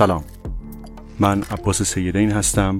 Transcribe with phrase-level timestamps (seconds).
[0.00, 0.24] سلام.
[1.18, 2.78] من عباس سیدین هستم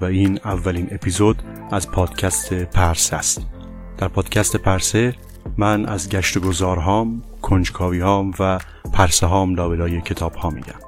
[0.00, 3.46] و این اولین اپیزود از پادکست پرسه است.
[3.98, 5.14] در پادکست پرسه
[5.56, 8.60] من از گشت و گذارهام، کنجکاوی هام و
[8.92, 10.80] پرسه هام لابلای کتاب ها میگم.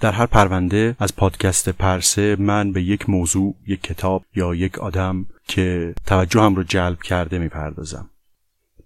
[0.00, 5.26] در هر پرونده از پادکست پرسه من به یک موضوع، یک کتاب یا یک آدم
[5.46, 8.10] که توجه هم رو جلب کرده می‌پردازم.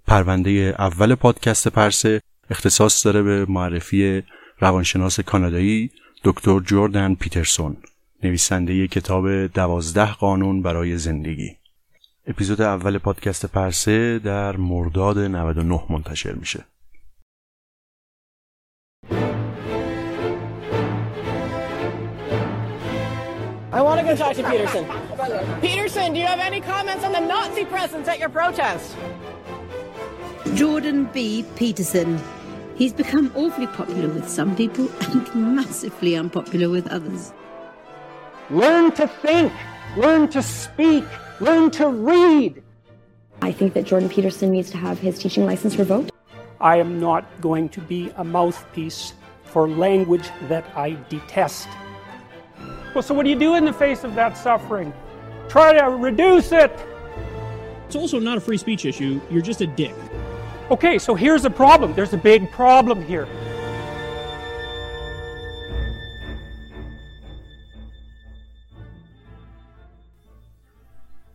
[0.06, 2.20] پرونده اول پادکست پرسه
[2.50, 4.22] اختصاص داره به معرفی
[4.60, 5.90] روانشناس کانادایی
[6.24, 7.76] دکتر جوردن پیترسون
[8.22, 11.56] نویسنده کتاب دوازده قانون برای زندگی
[12.26, 16.64] اپیزود اول پادکست پرسه در مرداد 99 منتشر میشه
[23.72, 24.84] I want to go talk to Peterson.
[25.62, 28.96] Peterson, do you have any comments on the Nazi presence at your protest?
[30.54, 31.16] Jordan B.
[31.56, 32.10] Peterson
[32.74, 37.32] He's become awfully popular with some people and massively unpopular with others.
[38.50, 39.52] Learn to think,
[39.96, 41.04] learn to speak,
[41.40, 42.62] learn to read.
[43.40, 46.12] I think that Jordan Peterson needs to have his teaching license revoked.
[46.60, 51.68] I am not going to be a mouthpiece for language that I detest.
[52.94, 54.92] Well, so what do you do in the face of that suffering?
[55.48, 56.72] Try to reduce it.
[57.86, 59.20] It's also not a free speech issue.
[59.30, 59.94] You're just a dick.
[60.70, 61.92] Okay, so here's the problem.
[61.94, 63.26] There's a big problem here.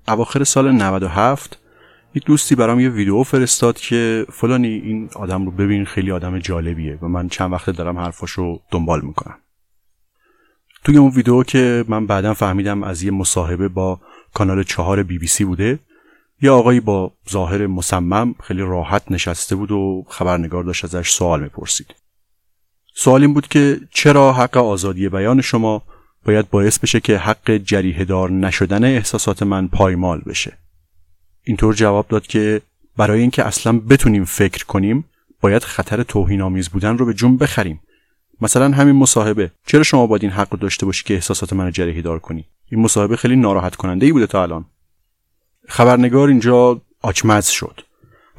[0.07, 1.59] اواخر سال 97
[2.13, 6.97] یک دوستی برام یه ویدیو فرستاد که فلانی این آدم رو ببین خیلی آدم جالبیه
[7.01, 9.37] و من چند وقته دارم حرفاشو دنبال می‌کنم
[10.83, 13.99] توی اون ویدیو که من بعدا فهمیدم از یه مصاحبه با
[14.33, 15.79] کانال چهار بی بی سی بوده
[16.41, 21.95] یه آقایی با ظاهر مصمم خیلی راحت نشسته بود و خبرنگار داشت ازش سوال می‌پرسید.
[22.95, 25.83] سوال این بود که چرا حق آزادی بیان شما
[26.25, 30.57] باید باعث بشه که حق جریه دار نشدن احساسات من پایمال بشه.
[31.43, 32.61] اینطور جواب داد که
[32.97, 35.05] برای اینکه اصلا بتونیم فکر کنیم
[35.41, 37.81] باید خطر توهین آمیز بودن رو به جون بخریم.
[38.41, 42.01] مثلا همین مصاحبه چرا شما باید این حق رو داشته باشی که احساسات من جریه
[42.01, 44.65] دار کنی؟ این مصاحبه خیلی ناراحت کننده ای بوده تا الان.
[45.67, 47.81] خبرنگار اینجا آچمز شد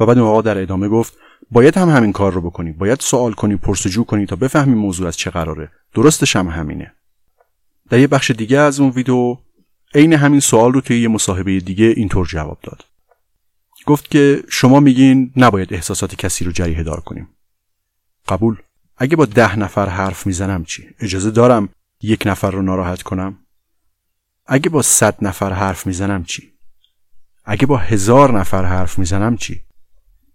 [0.00, 1.16] و بعد اون آقا در ادامه گفت
[1.50, 5.16] باید هم همین کار رو بکنی باید سوال کنی پرسجو کنی تا بفهمی موضوع از
[5.16, 5.70] چه قراره.
[5.94, 6.94] درستش هم همینه.
[7.90, 9.36] در یه بخش دیگه از اون ویدیو
[9.94, 12.84] عین همین سوال رو توی یه مصاحبه دیگه اینطور جواب داد.
[13.86, 17.28] گفت که شما میگین نباید احساسات کسی رو جریه دار کنیم.
[18.28, 18.56] قبول؟
[18.96, 21.68] اگه با ده نفر حرف می‌زنم چی؟ اجازه دارم
[22.02, 23.38] یک نفر رو ناراحت کنم؟
[24.46, 26.52] اگه با صد نفر حرف می‌زنم چی؟
[27.50, 29.60] اگه با هزار نفر حرف می‌زنم چی؟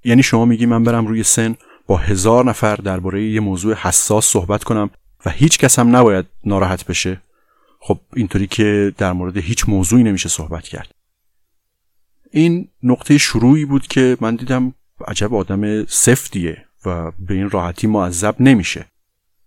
[0.03, 1.55] یعنی شما میگی من برم روی سن
[1.87, 4.89] با هزار نفر درباره یه موضوع حساس صحبت کنم
[5.25, 7.21] و هیچ کس هم نباید ناراحت بشه؟
[7.79, 10.91] خب اینطوری که در مورد هیچ موضوعی نمیشه صحبت کرد.
[12.31, 14.73] این نقطه شروعی بود که من دیدم
[15.07, 18.85] عجب آدم سفتیه و به این راحتی معذب نمیشه.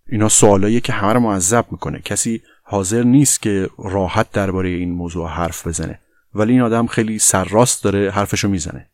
[0.08, 2.00] اینا سوالاییه که همه رو معذب می‌کنه.
[2.00, 6.00] کسی حاضر نیست که راحت درباره این موضوع حرف بزنه.
[6.36, 8.90] ولی این آدم خیلی سرراست داره حرفشو می‌زنه.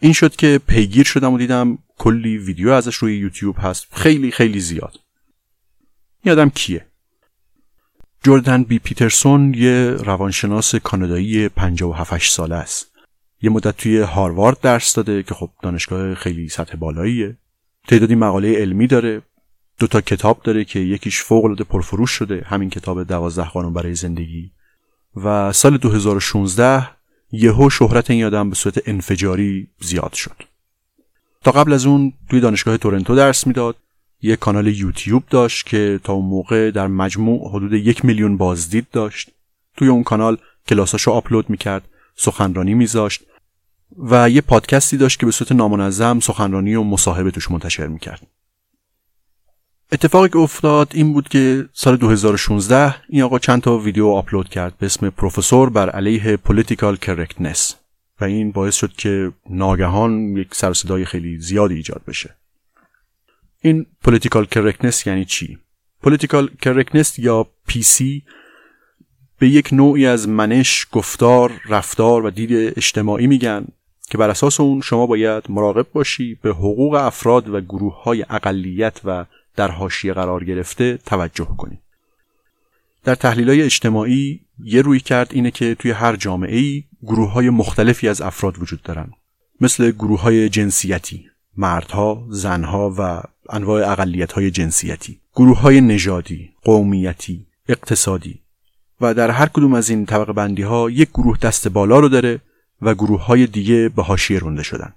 [0.00, 3.86] این شد که پیگیر شدم و دیدم کلی ویدیو ازش روی یوتیوب هست.
[3.92, 5.00] خیلی خیلی زیاد.
[6.22, 6.86] این آدم کیه؟
[8.22, 12.90] جوردن بی پیترسون یه روانشناس کانادایی 57 ساله است.
[13.42, 17.36] یه مدت توی هاروارد درس داده که خب دانشگاه خیلی سطح بالاییه.
[17.88, 19.22] تعدادی مقاله علمی داره.
[19.78, 22.42] دو تا کتاب داره که یکیش فوق العاده پرفروش شده.
[22.46, 24.52] همین کتاب دوازده قانون برای زندگی.
[25.16, 26.88] و سال 2016
[27.32, 30.36] یهو شهرت این آدم به صورت انفجاری زیاد شد.
[31.44, 33.76] تا قبل از اون توی دانشگاه تورنتو درس می‌داد.
[34.22, 39.30] یه کانال یوتیوب داشت که تا اون موقع در مجموع حدود یک میلیون بازدید داشت.
[39.76, 40.36] توی اون کانال
[40.68, 43.22] کلاساشو آپلود می‌کرد سخنرانی میذاشت
[43.98, 48.26] و یه پادکستی داشت که به صورت نامنظم سخنرانی و مصاحبه توش منتشر می‌کرد.
[49.92, 54.78] اتفاقی که افتاد این بود که سال 2016 این آقا چند تا ویدیو آپلود کرد
[54.78, 57.76] به اسم پروفسور بر علیه political correctness
[58.20, 62.36] و این باعث شد که ناگهان یک سر صدای خیلی زیادی ایجاد بشه.
[63.62, 65.58] این political correctness یعنی چی؟
[66.02, 67.46] political correctness یا
[67.82, 68.22] PC
[69.38, 73.66] به یک نوعی از منش، گفتار، رفتار و دید اجتماعی میگن
[74.10, 79.00] که بر اساس اون شما باید مراقب باشی به حقوق افراد و گروه های اقلیت
[79.04, 79.24] و
[79.60, 81.78] در حاشیه قرار گرفته توجه کنید.
[83.04, 87.50] در تحلیل های اجتماعی یه روی کرد اینه که توی هر جامعه ای گروه های
[87.50, 89.10] مختلفی از افراد وجود دارن.
[89.60, 91.26] مثل گروه های جنسیتی
[91.56, 95.20] مردها، زنها و انواع اقلیت های جنسیتی.
[95.34, 98.40] گروه های نژادی، قومیتی، اقتصادی.
[99.00, 102.40] و در هر کدوم از این طبقه بندی ها یک گروه دست بالا رو داره
[102.82, 104.92] و گروه های دیگه به حاشیه رونده شدن.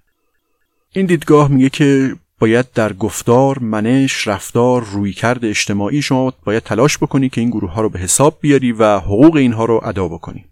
[0.91, 7.29] این دیدگاه میگه که باید در گفتار، منش، رفتار، رویکرد اجتماعی شما باید تلاش بکنی
[7.29, 10.45] که این گروه ها رو به حساب بیاری و حقوق اینها رو ادا بکنی.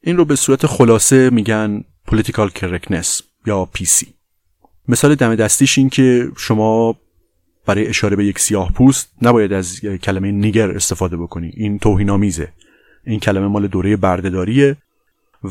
[0.00, 4.06] این رو به صورت خلاصه میگن political correctness یا PC.
[4.88, 6.96] مثال دم دستیش این که شما
[7.66, 12.48] برای اشاره به یک سیاه پوست نباید از کلمه nigger استفاده بکنی این توهینآمیزه
[13.04, 14.76] این کلمه مال دوره بردهداریه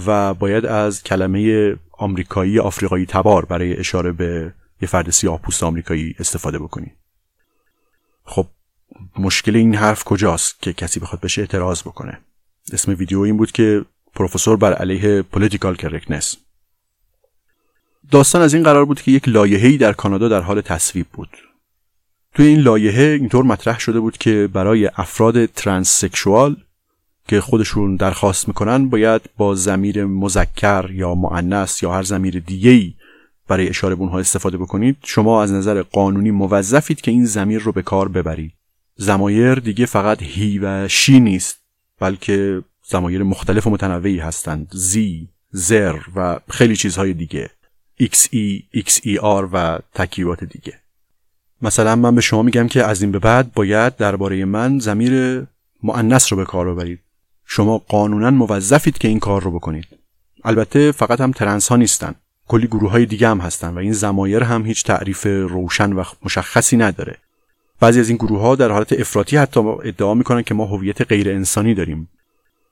[0.06, 6.16] و باید از کلمه آمریکایی آفریقایی تبار برای اشاره به یه فرد سیاه پوست آمریکایی
[6.20, 6.92] استفاده بکنی.
[8.24, 8.48] خب
[9.20, 12.20] مشکل این حرف کجاست که کسی بخواد بهش اعتراض بکنه؟
[12.74, 16.36] اسم ویدیو این بود که پروفسور بر علیه political correctness
[18.12, 21.30] داستان از این قرار بود که یک لایحه‌ای در کانادا در حال تصویب بود.
[22.34, 26.56] توی این لایحه اینطور مطرح شده بود که برای افراد ترانس سکشوال
[27.28, 32.94] که خودشون درخواست می‌کنن باید با زمیر مذکر یا معنس یا هر زمیر دیگه‌ای
[33.52, 37.72] برای اشاره به اونها استفاده بکنید شما از نظر قانونی موظفید که این زمیر رو
[37.72, 38.54] به کار ببرید.
[38.96, 41.58] زمایر دیگه فقط هی و شی نیست
[42.00, 44.68] بلکه زمایر مختلف و متنوعی هستند.
[44.72, 47.50] زی زر و خیلی چیزهای دیگه.
[48.02, 50.74] XE, XER و تکیبات دیگه.
[51.62, 55.44] مثلا من به شما میگم که از این به بعد باید درباره من زمیر
[55.84, 57.00] معنس رو به کار ببرید.
[57.46, 59.88] شما قانونا موظفید که این کار رو بکنید.
[60.44, 62.16] البته فقط هم ترنس ها نیستن.
[62.52, 66.78] کلی گروه های دیگه هم هستن و این زمایر هم هیچ تعریف روشن و مشخصی
[66.78, 67.18] نداره.
[67.80, 71.30] بعضی از این گروه ها در حالت افراطی حتی ادعا می‌کنن که ما هویت غیر
[71.30, 72.10] انسانی داریم.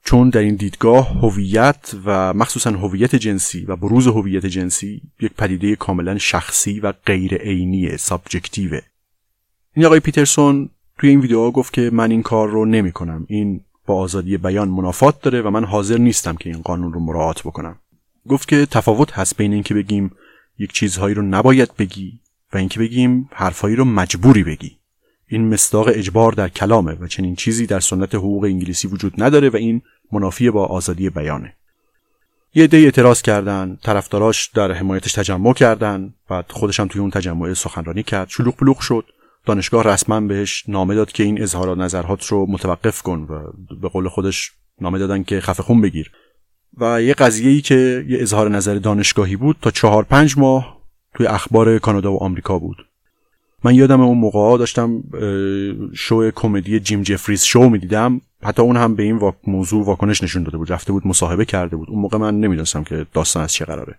[0.04, 5.76] چون در این دیدگاه هویت و مخصوصا هویت جنسی و بروز هویت جنسی یک پدیده
[5.76, 8.80] کاملا شخصی و غیر عینی سابجکتیوه.
[9.76, 10.68] این آقای پیترسون
[10.98, 14.68] توی این ویدیو گفت که من این کار رو نمی کنم این با آزادی بیان
[14.68, 17.76] منافات داره و من حاضر نیستم که این قانون رو مراعات بکنم.
[18.30, 20.10] گفت که تفاوت هست بین اینکه بگیم
[20.58, 22.20] یک چیزهایی رو نباید بگی
[22.52, 24.78] و اینکه بگیم حرفهایی رو مجبوری بگی.
[25.28, 29.56] این مصداق اجبار در کلامه و چنین چیزی در سنت حقوق انگلیسی وجود نداره و
[29.56, 29.82] این
[30.12, 31.56] منافی با آزادی بیانه.
[32.54, 38.02] یه عده اعتراض کردن طرفداراش در حمایتش تجمع کردن بعد خودش توی اون تجمع سخنرانی
[38.02, 38.28] کرد.
[38.28, 39.04] شلوغ بلوغ شد.
[39.46, 44.08] دانشگاه رسما بهش نامه داد که این اظهارات نظرات رو متوقف کن و به قول
[44.08, 46.12] خودش نامه دادن که خفه خون بگیر.
[46.78, 50.80] و یه قضیه ای که یه اظهار نظر دانشگاهی بود تا چهار پنج ماه
[51.14, 52.86] توی اخبار کانادا و آمریکا بود.
[53.64, 55.02] من یادم اون موقع داشتم
[55.94, 58.20] شو کمدی جیم جفریز شو می‌دیدم.
[58.42, 60.72] حتی اون هم به این موضوع واکنش نشون داده بود.
[60.72, 61.90] رفته بود مصاحبه کرده بود.
[61.90, 63.98] اون موقع من نمی‌دونستم که داستان از چه قراره.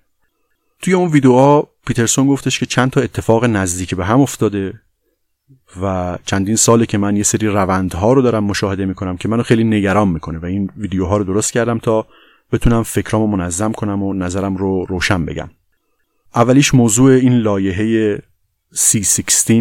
[0.82, 4.74] توی اون ویدیوها پیترسون گفتش که چند تا اتفاق نزدیک به هم افتاده
[5.82, 9.63] و چندین ساله که من یه سری روندها رو دارم مشاهده می‌کنم که منو خیلی
[9.63, 12.08] نگران می‌کنه و این ویدیوها رو درست کردم تا
[12.51, 15.50] بتونم فکرامو منظم کنم و نظرم رو روشن بگم.
[16.36, 18.17] اولیش موضوع این لایحه
[18.75, 19.51] C16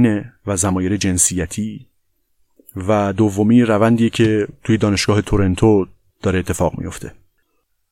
[0.47, 1.87] و زمایر جنسیتی
[2.76, 5.87] و دومی روندیه که توی دانشگاه تورنتو
[6.23, 7.12] داره اتفاق میفته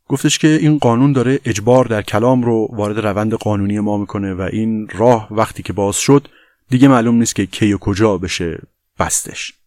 [0.08, 4.40] گفتش که این قانون داره اجبار در کلام رو وارد روند قانونی ما می‌کنه و
[4.52, 6.28] این راه وقتی که باز شد
[6.70, 8.62] دیگه معلوم نیست که کی و کجا بشه
[8.98, 9.57] بستش.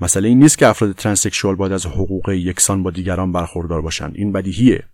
[0.00, 4.12] مسئله این نیست که افراد ترانسکشوال باید از حقوق یکسان با دیگران برخوردار باشن.
[4.14, 4.84] این بدیهیه.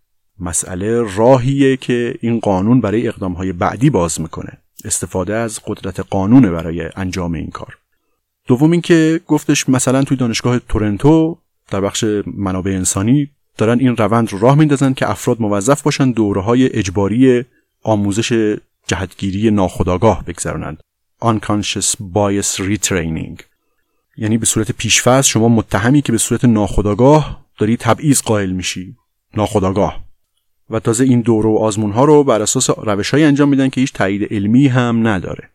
[0.41, 4.59] مسئله راهیه که این قانون برای اقدامهای بعدی باز می‌کنه.
[4.85, 7.79] استفاده از قدرت قانونه برای انجام این کار.
[8.47, 11.39] دوم اینکه گفتش مثلا توی دانشگاه تورنتو
[11.71, 16.41] در بخش منابع انسانی دارن این روند رو راه میندازن که افراد موظف باشن دوره
[16.41, 17.45] های اجباری
[17.83, 18.57] آموزش
[18.87, 20.81] جهتگیری ناخودآگاه بگذرانند
[21.23, 23.52] unconscious bias retraining.
[24.17, 28.97] یعنی به صورت پیشفرض شما متهمی که به صورت ناخودآگاه داری تبعیض قائل میشی.
[29.37, 30.05] ناخودآگاه.
[30.71, 33.93] و تازه این دوره و آزمون ها رو بر اساس روش انجام میدن که هیچ
[33.93, 35.51] تایید علمی هم نداره.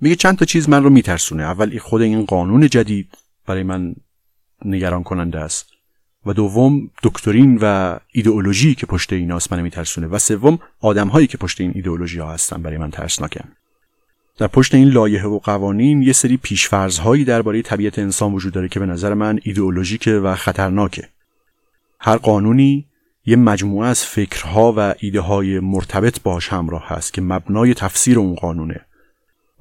[0.00, 1.42] میگه چند تا چیز من رو میترسونه.
[1.42, 3.94] اول خود این قانون جدید برای من
[4.64, 5.66] نگران کننده است.
[6.26, 10.06] و دوم دکترین و ایدئولوژی که پشت ایناست من میترسونه.
[10.06, 13.44] و سوم آدم هایی که پشت این ایدئولوژی ها هستن برای من ترسناکن.
[14.40, 18.68] در پشت این لایحه و قوانین یه سری پیشفرض هایی درباره طبیعت انسان وجود داره
[18.68, 21.08] که به نظر من ایدئولوژیکه و خطرناکه.
[21.98, 22.86] هر قانونی
[23.26, 28.34] یه مجموعه از فکرها و ایده های مرتبط باش همراه هست که مبنای تفسیر اون
[28.34, 28.80] قانونه.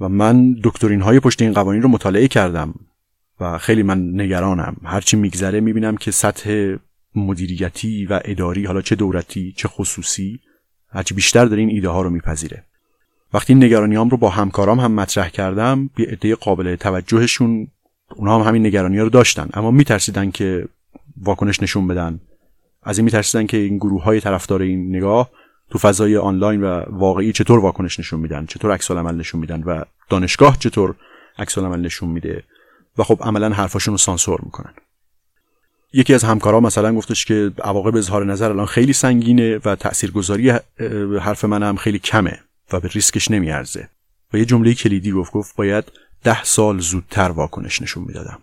[0.02, 2.74] و من دکترین های پشت این قوانین رو مطالعه کردم
[3.40, 4.76] و خیلی من نگرانم.
[4.84, 6.76] هرچی میگذره می‌بینم که سطح
[7.16, 10.40] مدیریتی و اداری حالا چه دولتی چه خصوصی
[10.92, 12.69] هرچی بیشتر داره این ایده ها رو میپذیره.
[13.34, 17.68] وقتی نگرانیام رو با همکارام هم مطرح کردم یه عده قابل توجهشون
[18.16, 19.50] اونها هم همین نگرانی ها رو داشتن.
[19.54, 20.68] اما میترسیدن که
[21.22, 22.20] واکنش نشون بدن.
[22.84, 25.30] از این میترسیدن که این گروه های طرفدار این نگاه
[25.70, 29.84] تو فضای آنلاین و واقعی چطور واکنش نشون میدن چطور عکس عمل نشون میدن و
[30.10, 30.96] دانشگاه چطور
[31.38, 32.44] عکس عمل نشون میده
[32.98, 34.74] و خب عملا حرفاشون رو سانسور می‌کنن.
[35.94, 40.50] یکی از همکارا مثلا گفتش که عواقب اظهار نظر الان خیلی سنگینه و تاثیرگذاری
[41.22, 42.40] حرف من هم خیلی کمه.
[42.72, 43.90] و به ریسکش نمیارزه
[44.34, 45.92] و یه جمله کلیدی گفت گفت باید
[46.24, 48.42] ده سال زودتر واکنش نشون می‌دادم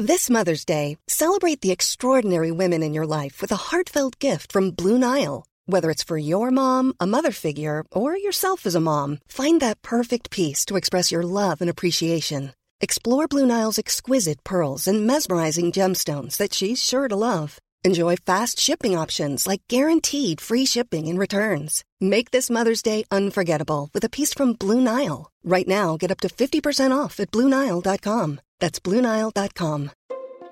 [0.00, 4.70] This Mother's Day, celebrate the extraordinary women in your life with a heartfelt gift from
[4.70, 5.44] Blue Nile.
[5.66, 9.82] Whether it's for your mom, a mother figure, or yourself as a mom, find that
[9.82, 12.54] perfect piece to express your love and appreciation.
[12.80, 17.58] Explore Blue Nile's exquisite pearls and mesmerizing gemstones that she's sure to love.
[17.82, 21.82] Enjoy fast shipping options like guaranteed free shipping and returns.
[21.98, 25.30] Make this Mother's Day unforgettable with a piece from Blue Nile.
[25.42, 28.40] Right now, get up to 50% off at BlueNile.com.
[28.58, 29.90] That's BlueNile.com.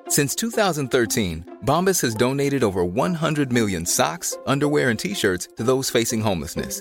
[0.09, 5.91] Since 2013, Bombas has donated over 100 million socks, underwear, and t shirts to those
[5.91, 6.81] facing homelessness.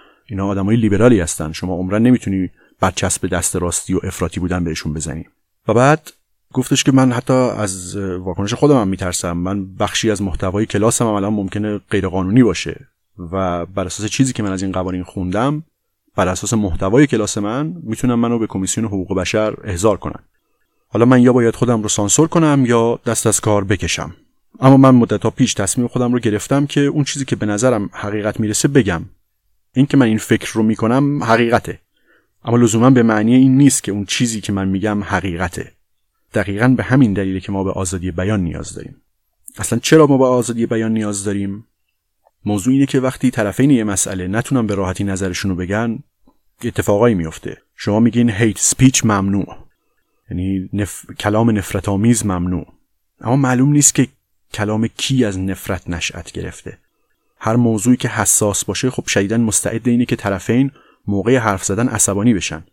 [0.31, 1.51] اینا آدم های لیبرالی هستن.
[1.51, 5.25] شما عمرن نمی‌تونی برچسب دست راستی و افراطی بودن بهشون بزنی.
[5.67, 6.11] و بعد
[6.53, 9.37] گفتش که من حتی از واکنش خودم هم میترسم.
[9.37, 12.87] من بخشی از محتوای کلاسم هم الان ممکنه غیرقانونی باشه.
[13.31, 15.63] و بر اساس چیزی که من از این قوانین خوندم
[16.15, 20.19] بر اساس محتوای کلاس من می‌تونم منو به کمیسیون حقوق بشر احضار کنن.
[20.87, 24.15] حالا من یا باید خودم رو سانسور کنم یا دست از کار بکشم.
[24.59, 28.39] اما من مدت پیش تصمیم خودم رو گرفتم که اون چیزی که به نظرم حقیقت
[28.39, 29.01] می‌رسه بگم.
[29.73, 31.79] این که من این فکر رو می‌کنم حقیقته.
[32.43, 35.71] اما لزوما به معنی این نیست که اون چیزی که من میگم حقیقته.
[36.33, 39.01] دقیقا به همین دلیله که ما به آزادی بیان نیاز داریم.
[39.57, 41.67] اصلا چرا ما به آزادی بیان نیاز داریم؟
[42.45, 45.99] موضوع اینه که وقتی طرفین یه مسئله نتونن به راحتی نظرشون رو بگن
[46.63, 49.57] اتفاقایی میفته شما میگین هیت سپیچ ممنوع.
[50.29, 51.11] یعنی نف...
[51.19, 52.65] کلام نفرت آمیز ممنوع.
[53.21, 54.07] اما معلوم نیست که
[54.53, 56.77] کلام کی از نفرت نشأت گرفته.
[57.43, 60.71] هر موضوعی که حساس باشه خب شدیدا مستعد اینه که طرفین
[61.07, 62.63] موقع حرف زدن عصبانی بشن.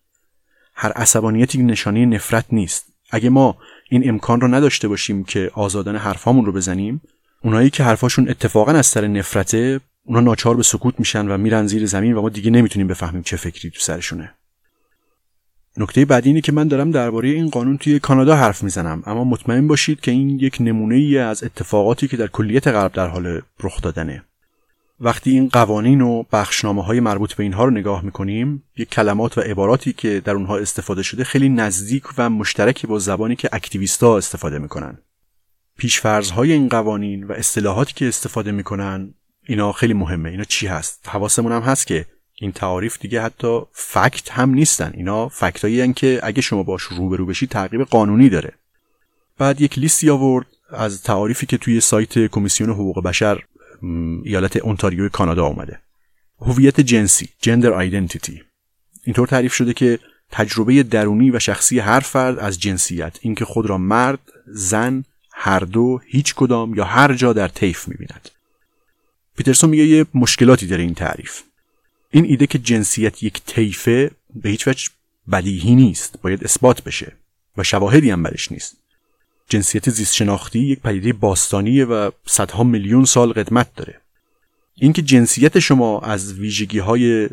[0.75, 2.87] هر عصبانیتی نشانه نفرت نیست.
[3.11, 3.57] اگه ما
[3.91, 7.01] این امکان رو نداشته باشیم که آزادانه حرفامون رو بزنیم
[7.43, 11.87] اونایی که حرفاشون اتفاقا از سر نفرته اونا ناچار به سکوت میشن و میرن زیر
[11.87, 14.35] زمین و ما دیگه نمی‌تونیم بفهمیم چه فکری تو سرشونه.
[15.77, 19.03] نکته بعدی اینه که من دارم درباره این قانون توی کانادا حرف می‌زنم.
[19.07, 23.07] اما مطمئن باشید که این یک نمونه ای از اتفاقاتی که در کلیت غرب در
[23.07, 24.25] حال رخ دادنه.
[25.01, 29.41] وقتی این قوانین و بخشنامه های مربوط به اینها رو نگاه می‌کنیم یک کلمات و
[29.41, 34.59] عباراتی که در اونها استفاده شده خیلی نزدیک و مشترکی با زبانی که اکتیویستا استفاده
[34.59, 34.99] می‌کنن.
[36.35, 39.15] های این قوانین و اصطلاحاتی که استفاده می‌کنن
[39.47, 40.31] اینا خیلی مهمه.
[40.31, 44.93] اینا چی هست؟ حواسمون هم هست که این تعاریف دیگه حتی فکت هم نیستن.
[44.95, 48.53] اینا فکتایی که اگه شما باش روبرو بشی تعقیب قانونی داره.
[49.39, 53.45] بعد یک لیستی آورد از تعاریفی که توی سایت کمیسیون حقوق بشر
[54.25, 55.81] ایالت اونتاریو کانادا آمده
[56.41, 58.43] هویت جنسی جندر آیدنتیتی
[59.05, 59.99] اینطور تعریف شده که
[60.31, 66.01] تجربه درونی و شخصی هر فرد از جنسیت اینکه خود را مرد زن هر دو
[66.07, 68.29] هیچ کدام یا هر جا در طیف می‌بیند.
[69.37, 71.43] پیترسون میگه یه مشکلاتی داره این تعریف.
[72.11, 74.89] این ایده که جنسیت یک طیفه به هیچ وجه
[75.33, 77.13] بدیهی نیست باید اثبات بشه
[77.57, 78.77] و شواهدی هم برش نیست.
[79.49, 84.01] جنسیت زیست شناختی یک پدیده باستانیه و صدها میلیون سال قدمت داره.
[84.75, 87.29] اینکه جنسیت شما از ویژگی های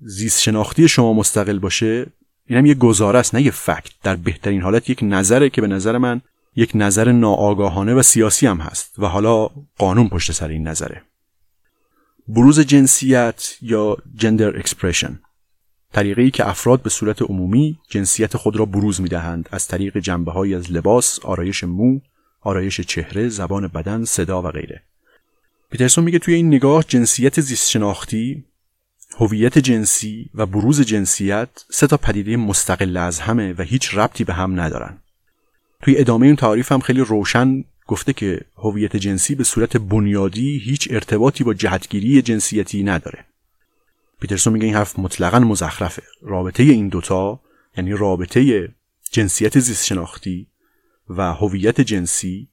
[0.00, 2.06] زیست شناختی شما مستقل باشه
[2.46, 3.90] این هم یه گزاره است نه یه فکت.
[4.02, 6.20] در بهترین حالت یک نظره که به نظر من
[6.56, 11.02] یک نظر ناآگاهانه و سیاسی هم هست و حالا قانون پشت سر این نظره.
[12.28, 15.18] بروز جنسیت یا gender expression
[15.94, 20.56] طریقی که افراد به صورت عمومی جنسیت خود را بروز می دهند از طریق جنبه
[20.56, 22.00] از لباس، آرایش مو،
[22.40, 24.82] آرایش چهره، زبان بدن، صدا و غیره.
[25.70, 28.44] پیترسون میگه توی این نگاه جنسیت زیست شناختی،
[29.18, 34.34] هویت جنسی و بروز جنسیت سه تا پدیده مستقل از همن و هیچ ربطی به
[34.34, 34.98] هم ندارن.
[35.82, 40.88] توی ادامه این تعریف هم خیلی روشن گفته که هویت جنسی به صورت بنیادی هیچ
[40.90, 43.24] ارتباطی با جهتگیری جنسیتی نداره.
[44.24, 46.02] پیترسون میگه این حرف مطلقا مزخرفه.
[46.22, 47.40] رابطه این دوتا
[47.76, 48.68] یعنی رابطه
[49.10, 50.46] جنسیت زیست شناختی
[51.08, 52.48] و هویت جنسی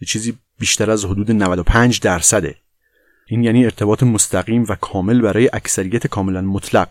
[0.00, 2.56] یه چیزی بیشتر از حدود 95 درصده.
[3.26, 6.88] این یعنی ارتباط مستقیم و کامل برای اکثریت کاملا مطلق.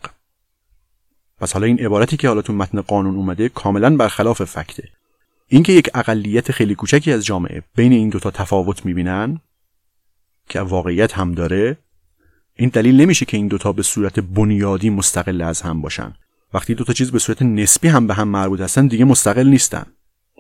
[1.39, 4.89] پس حالا این عبارتی که حالا تو متن قانون اومده کاملا برخلاف فکته.
[5.47, 9.41] اینکه یک اقلیت خیلی کوچکی از جامعه بین این دوتا تفاوت می‌بینن
[10.49, 11.78] که واقعیت هم داره
[12.56, 16.13] این دلیل نمیشه که این دوتا به صورت بنیادی مستقل از هم باشن.
[16.54, 19.86] وقتی دوتا چیز به صورت نسبی هم به هم مربوط هستن دیگه مستقل نیستن.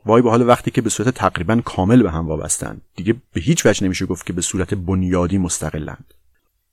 [0.05, 2.81] وای به حال وقتی که به صورت تقریبا کامل به هم وابستن.
[2.95, 6.13] دیگه به هیچ وجه نمیشه گفت که به صورت بنیادی مستقلند.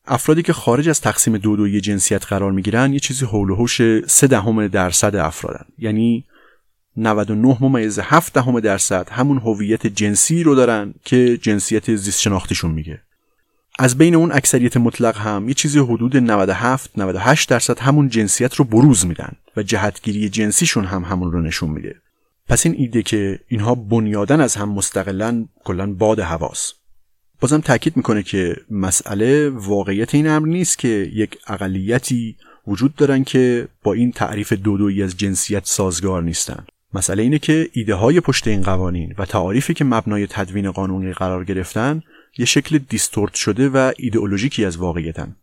[0.06, 4.06] افرادی که خارج از تقسیم دو دوی جنسیت قرار می‌گیرن یه چیزی حول و حوش
[4.06, 5.64] 3 دهم درصد افرادن.
[5.78, 6.24] یعنی
[6.96, 13.00] 99 ممیز 7 دهم درصد همون هویت جنسی رو دارن که جنسیت زیست شناختیشون میگه.
[13.78, 18.64] از بین اون اکثریت مطلق هم یه چیزی حدود 97 98 درصد همون جنسیت رو
[18.64, 21.94] بروز میدن و جهتگیری جنسیشون هم همون رو نشون میده.
[22.48, 26.74] پس این ایده که اینها بنیادن از هم مستقلا کلا باد هواست.
[27.40, 33.68] بازم تاکید می‌کنه که مسئله واقعیت این امر نیست که یک اقلیتی وجود دارن که
[33.82, 36.64] با این تعریف دودویی از جنسیت سازگار نیستن.
[36.94, 41.44] مسئله اینه که ایده های پشت این قوانین و تعاریفی که مبنای تدوین قانونی قرار
[41.44, 42.02] گرفتن
[42.38, 45.36] یه شکل دیستورت شده و ایدئولوژیکی از واقعیتن.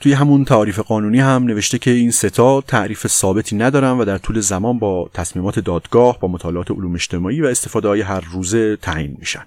[0.00, 4.40] توی همون تعریف قانونی هم نوشته که این ستا تعریف ثابتی ندارن و در طول
[4.40, 9.44] زمان با تصمیمات دادگاه با مطالعات علوم اجتماعی و استفاده های هر روزه تعیین میشن.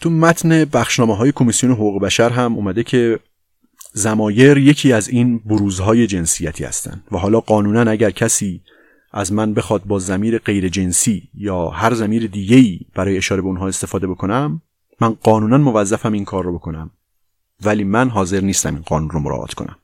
[0.00, 3.18] تو متن بخشنامه های کمیسیون حقوق بشر هم اومده که
[3.92, 8.60] زمایر یکی از این بروزهای جنسیتی هستند و حالا قانونا اگر کسی
[9.12, 13.68] از من بخواد با زمیر غیر جنسی یا هر زمیر دیگه‌ای برای اشاره به اونها
[13.68, 14.62] استفاده بکنم
[15.00, 16.90] من قانونا موظفم این کار رو بکنم.
[17.64, 19.76] ولی من حاضر نیستم این قانون رو مراعات کنم.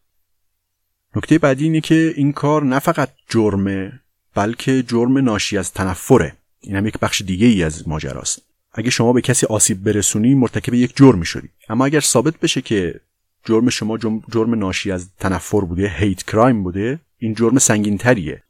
[1.16, 4.00] نکته بعدی اینه که این کار نه فقط جرمه
[4.34, 6.36] بلکه جرم ناشی از تنفره.
[6.60, 8.42] این هم یک بخش دیگه ای از ماجراست.
[8.74, 11.48] اگه شما به کسی آسیب برسونی مرتکب یک جرمی شدی.
[11.68, 13.00] اما اگر ثابت بشه که
[13.44, 13.98] جرم شما
[14.30, 18.42] جرم ناشی از تنفر بوده هیت کرایم بوده این جرم سنگین تریه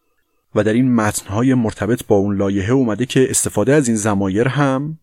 [0.55, 4.99] و در این متنهای مرتبط با اون لایحه اومده که استفاده از این زمایر هم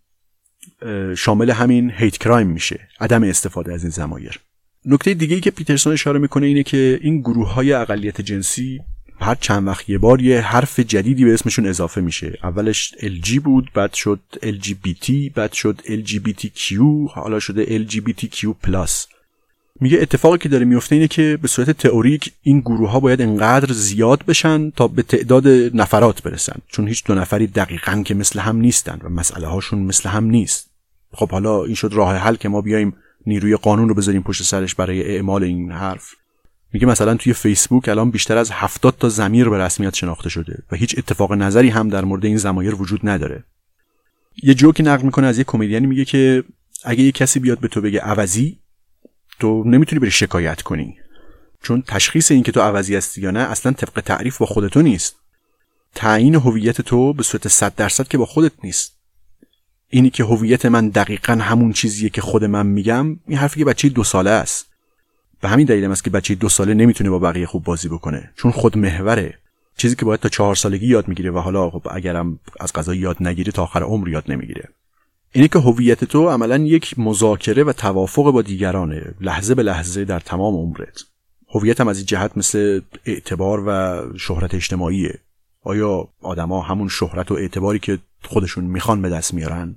[1.17, 2.87] شامل همین هیت کرایم میشه.
[2.99, 4.39] عدم استفاده از این زمایر.
[4.85, 8.79] نکته دیگه که پیترسون اشاره می‌کنه اینه که این گروه های اقلیت جنسی
[9.21, 12.37] هر چند وقت یه بار یه حرف جدیدی به اسمشون اضافه میشه.
[12.43, 16.77] اولش LG بود بعد شد LGBT بعد شد LGBTQ
[17.11, 18.45] حالا شده LGBTQ+
[19.81, 23.73] میگه اتفاقی که داره میفته اینه که به صورت تئوریک این گروه ها باید انقدر
[23.73, 26.55] زیاد بشن تا به تعداد نفرات برسن.
[26.67, 30.69] چون هیچ دو نفری دقیقا که مثل هم نیستن و مسئله هاشون مثل هم نیست.
[31.13, 32.93] خب حالا این شد راه حل که ما بیایم
[33.25, 36.15] نیروی قانون رو بذاریم پشت سرش برای اعمال این حرف.
[36.73, 40.75] میگه مثلا توی فیسبوک الان بیشتر از هفتاد تا زمیر به رسمیت شناخته شده و
[40.75, 43.43] هیچ اتفاق نظری هم در مورد این زمایر وجود نداره.
[44.43, 46.43] یه جوکی نقل می‌کنه از یه کمدیانی میگه که
[46.83, 48.59] اگه یه کسی بیاد به تو بگه عوضی
[49.39, 50.97] تو نمی‌تونی بری شکایت کنی.
[51.61, 55.15] چون تشخیص این که تو عوضی هستی یا نه اصلا طبق تعریف با خودتو نیست.
[55.95, 58.95] تعیین هویت تو به صورت 100 درصد که با خودت نیست.
[59.89, 63.89] اینی که هویت من دقیقا همون چیزیه که خود من میگم این حرفی که بچه
[63.89, 64.65] دو ساله است.
[65.41, 68.51] به همین دلیل است که بچه دو ساله نمی‌تونه با بقیه خوب بازی بکنه چون
[68.51, 69.37] خود محوره.
[69.77, 73.17] چیزی که باید تا چهار سالگی یاد می‌گیره و حالا خب اگرم از غذا یاد
[73.19, 74.69] نگیره تا آخر عمر یاد نمی‌گیره.
[75.31, 80.19] اینه که هویت تو عملا یک مذاکره و توافق با دیگرانه لحظه به لحظه در
[80.19, 81.03] تمام عمرت.
[81.55, 85.19] هویت هم از این جهت مثل اعتبار و شهرت اجتماعیه.
[85.63, 89.75] آیا آدما همون شهرت و اعتباری که خودشون می‌خوان به دست میارن؟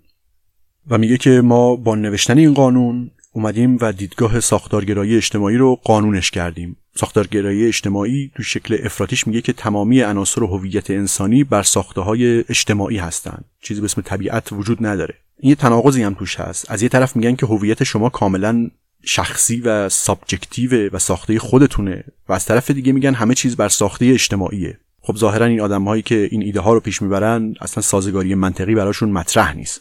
[0.91, 6.31] و میگه که ما با نوشتن این قانون اومدیم و دیدگاه ساختارگرایی اجتماعی رو قانونش
[6.31, 6.77] کردیم.
[6.95, 12.99] ساختارگرایی اجتماعی تو شکل افراتیش میگه که تمامی عناصر هویت انسانی بر ساخته های اجتماعی
[12.99, 13.45] هستند.
[13.62, 15.15] چیزی به اسم طبیعت وجود نداره.
[15.43, 16.71] یه تناقضی هم توش هست.
[16.71, 18.71] از یه طرف میگن که هویت شما کاملا
[19.05, 24.07] شخصی و subjective و ساخته خودتونه و از طرف دیگه میگن همه چیز بر ساخته
[24.07, 24.79] اجتماعیه.
[25.01, 28.75] خب ظاهرا این آدم هایی که این ایده ها رو پیش می‌برن اصلا سازگاری منطقی
[28.75, 29.81] براشون مطرح نیست.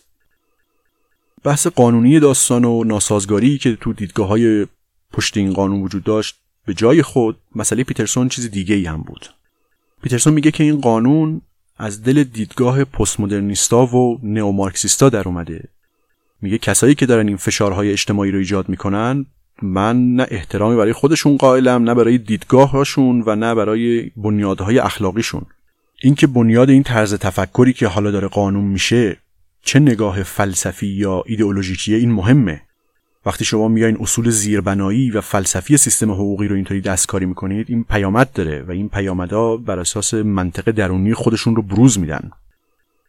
[1.43, 4.67] بحث قانونی داستان و ناسازگاری که تو دیدگاه های
[5.13, 9.29] پشت این قانون وجود داشت به جای خود مسئله پیترسون چیز دیگه ای هم بود.
[10.03, 11.41] پیترسون میگه که این قانون
[11.77, 15.63] از دل دیدگاه پست مدرنیستا و نئومارکسیستا در اومده.
[16.41, 19.25] میگه کسایی که دارن این فشارهای اجتماعی رو ایجاد می‌کنن
[19.61, 25.45] من نه احترامی برای خودشون قائلم نه برای دیدگاهشون و نه برای بنیادهای اخلاقیشون.
[26.01, 29.17] اینکه بنیاد این طرز تفکری که حالا داره قانون میشه
[29.63, 32.61] چه نگاه فلسفی یا ایدئولوژیکیه این مهمه.
[33.25, 38.33] وقتی شما میایین اصول زیربنایی و فلسفی سیستم حقوقی رو اینطوری دستکاری می‌کنید این پیامد
[38.33, 42.31] داره و این پیامدها بر اساس منطق درونی خودشون رو بروز میدن.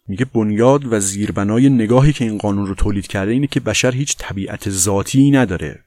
[0.08, 4.16] میگه بنیاد و زیربنای نگاهی که این قانون رو تولید کرده اینه که بشر هیچ
[4.18, 5.80] طبیعت ذاتی نداره.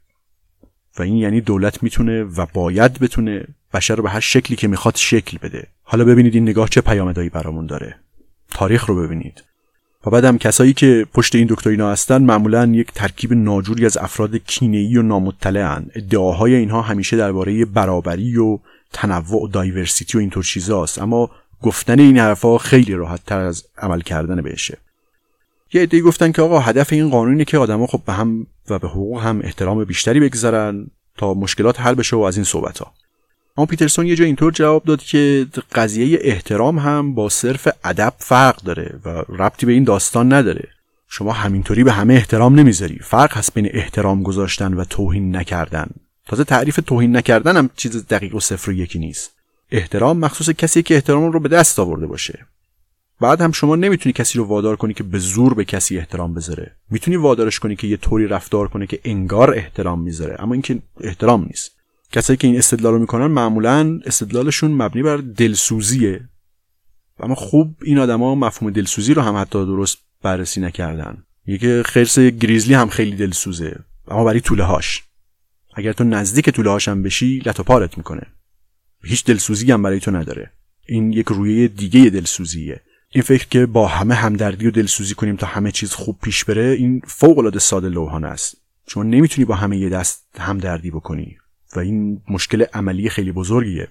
[1.00, 4.96] و این یعنی دولت می‌تونه و باید بتونه بشر رو به هر شکلی که می‌خواد
[4.96, 5.68] شکل بده.
[5.84, 7.96] حالا ببینید این نگاه چه پیامدهایی برامون داره.
[8.50, 9.44] تاریخ رو ببینید.
[10.06, 14.98] و بعدم کسایی که پشت این دکترینا هستن معمولا یک ترکیب ناجوری از افراد کینه‌ای
[14.98, 18.60] و نامطلعن ادعاهای اینها همیشه درباره برابری و
[18.94, 21.02] تنوع و دایورسیتی و اینطور چیزاست.
[21.02, 21.30] اما
[21.62, 24.78] گفتن این حرفها خیلی راحت تر از عمل کردن بهشه.
[25.74, 28.88] یه عده‌ای گفتن که آقا هدف این قانونی که آدما خب به هم و به
[28.88, 30.88] حقوق هم احترام بیشتری بگذارن
[31.18, 32.94] تا مشکلات حل بشه و از این صحبت ها
[33.58, 38.62] اما پیترسون یه جا اینطور جواب داد که قضیه احترام هم با صرف ادب فرق
[38.62, 40.68] داره و ربطی به این داستان نداره.
[41.08, 43.00] شما همینطوری به همه احترام نمی‌ذاری.
[43.00, 45.90] فرق هست بین احترام گذاشتن و توهین نکردن.
[46.28, 49.32] تازه تعریف توهین نکردن هم چیز دقیق و صفر و یکی نیست.
[49.72, 52.46] احترام مخصوص کسی که احترام رو به دست آورده باشه.
[53.22, 56.72] بعد هم شما نمی‌تونی کسی رو وادار کنی که به زور به کسی احترام بذاره.
[56.90, 60.36] می‌تونی وادارش کنی که یه طوری رفتار کنه که انگار احترام می‌ذاره.
[60.40, 61.75] اما اینکه احترام نیست.
[62.12, 66.30] کسایی که این استدلال رو می‌کنن معمولا استدلالشون مبنی بر دلسوزیه.
[67.20, 71.24] اما خوب این آدما مفهوم دلسوزی رو هم حتی درست بررسی نکردن.
[71.48, 75.04] یکی خرس گریزلی هم خیلی دلسوزه اما برای طوله هاش.
[75.74, 78.28] اگر تو نزدیک طوله هاشم بشی لتو پارت می‌کنه.
[79.04, 80.52] هیچ دلسوزی هم برای تو نداره.
[80.86, 82.82] این یک رویه دیگه دلسوزیه.
[83.10, 86.76] این فکر که با همه همدردی و دلسوزی کنیم تا همه چیز خوب پیش بره
[86.80, 88.58] این فوق العاده ساده لوحانه است.
[88.88, 91.38] شما نمی‌تونی با همه یه دست همدردی بکنی.
[91.76, 93.88] و این مشکل عملی خیلی بزرگیه.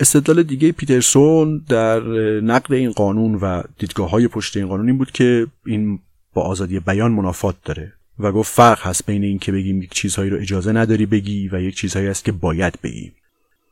[0.00, 2.00] استدلال دیگه پیترسون در
[2.40, 5.98] نقد این قانون و دیدگاه های پشت این قانون این بود که این
[6.34, 10.30] با آزادی بیان منافات داره و گفت فرق هست بین این که بگیم یک چیزهایی
[10.30, 13.12] رو اجازه نداری بگی و یک چیزهایی هست که باید بگی.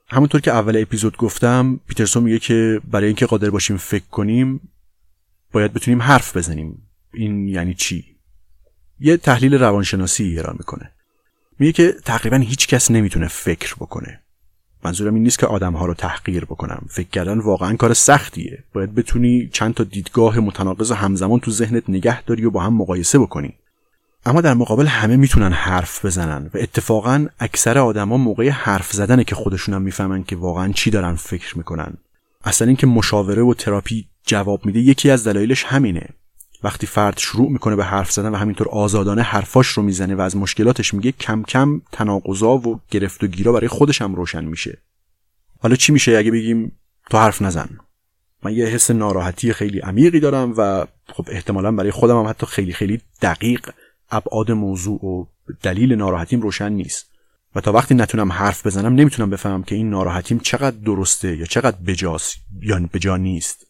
[0.09, 4.61] همونطور که اول اپیزود گفتم پیترسون میگه که برای اینکه قادر باشیم فکر کنیم
[5.53, 6.83] باید بتونیم حرف بزنیم.
[7.15, 8.05] این یعنی چی؟
[9.01, 10.93] یه تحلیل روانشناسی ایران می‌کنه.
[11.61, 14.21] میگه که تقریبا هیچ کس نمی‌تونه فکر بکنه.
[14.85, 16.87] منظورم این نیست که آدم ها رو تحقیر بکنم.
[16.89, 18.65] فکر کردن واقعا کار سختیه.
[18.73, 23.19] باید بتونی چند تا دیدگاه متناقض همزمان تو ذهنت نگه داری و با هم مقایسه
[23.19, 23.55] بکنی.
[24.27, 29.35] اما در مقابل همه می‌تونن حرف بزنن و اتفاقا اکثر آدما موقع حرف زدنه که
[29.35, 31.97] خودشون هم می‌فهمن که واقعا چی دارن فکر می‌کنن.
[32.45, 36.09] اصلا اینکه مشاوره و تراپی جواب میده یکی از دلایلش همینه.
[36.63, 40.37] وقتی فرد شروع می‌کنه به حرف زدن و همینطور آزادانه حرفاش رو می‌زنه و از
[40.37, 44.79] مشکلاتش میگه کم کم تناقضا و گرفت و گیرا برای خودش هم روشن میشه.
[45.59, 46.73] حالا چی میشه اگه بگیم
[47.11, 47.69] تو حرف نزن؟
[48.43, 52.73] من یه حس ناراحتی خیلی عمیقی دارم و خب احتمالا برای خودم هم حتی خیلی
[52.73, 53.71] خیلی دقیق
[54.11, 55.25] ابعاد موضوع و
[55.63, 57.11] دلیل ناراحتیم روشن نیست.
[57.55, 61.77] و تا وقتی نتونم حرف بزنم نمی‌تونم بفهمم که این ناراحتیم چقدر درسته یا چقدر
[61.87, 63.67] بجاست یا بجا نیست.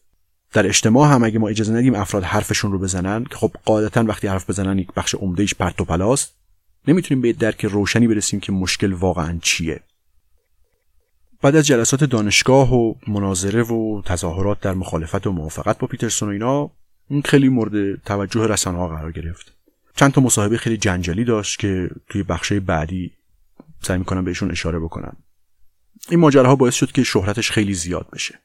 [0.53, 4.27] در اجتماع هم اگه ما اجازه ندیم افراد حرفشون رو بزنن که خب قاعدتا وقتی
[4.27, 6.35] حرف بزنن یک بخش عمدهش پرت و پلاست
[6.87, 9.79] نمی‌تونیم به درک روشنی برسیم که مشکل واقعا چیه.
[11.41, 16.31] بعد از جلسات دانشگاه و مناظره و تظاهرات در مخالفت و موافقت با پیترسون و
[16.31, 16.71] اینا
[17.09, 19.53] این خیلی مورد توجه رسانه ها قرار گرفت.
[19.95, 23.11] چند تا مصاحبه خیلی جنجالی داشت که توی بخش بعدی
[23.81, 25.17] سعی می‌کنم بهشون اشاره بکنم.
[26.09, 28.39] این ماجراها باعث شد که شهرتش خیلی زیاد بشه.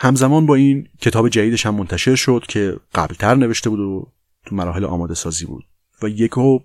[0.00, 4.12] همزمان با این کتاب جدیدش هم منتشر شد که قبلتر نوشته بود و
[4.46, 5.64] تو مراحل آماده سازی بود.
[6.02, 6.58] و یکو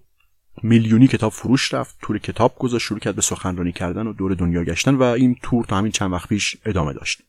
[0.63, 4.63] میلیونی کتاب فروش رفت تور کتاب گذاشت شروع کرد به سخنرانی کردن و دور دنیا
[4.63, 7.21] گشتن و این تور تا همین چند وقت پیش ادامه داشت.